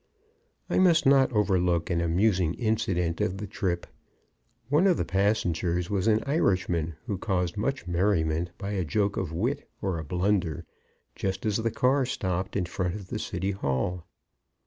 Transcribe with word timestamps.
I 0.67 0.79
must 0.79 1.05
not 1.05 1.31
overlook 1.31 1.91
an 1.91 2.01
amusing 2.01 2.55
incident 2.55 3.21
of 3.21 3.37
the 3.37 3.45
trip. 3.45 3.85
One 4.67 4.87
of 4.87 4.97
the 4.97 5.05
passengers 5.05 5.91
was 5.91 6.07
an 6.07 6.23
Irishman, 6.25 6.95
who 7.05 7.19
caused 7.19 7.55
much 7.55 7.85
merriment 7.85 8.49
by 8.57 8.71
a 8.71 8.83
stroke 8.83 9.15
of 9.15 9.31
wit, 9.31 9.69
or 9.79 9.99
a 9.99 10.03
blunder, 10.03 10.65
just 11.15 11.45
as 11.45 11.57
the 11.57 11.69
car 11.69 12.07
stopped 12.07 12.55
in 12.55 12.65
front 12.65 12.95
of 12.95 13.09
the 13.09 13.19
City 13.19 13.51
Hall. 13.51 14.07